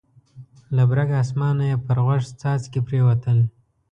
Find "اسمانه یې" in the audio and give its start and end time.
1.23-1.75